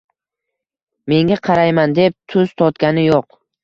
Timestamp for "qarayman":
1.51-1.97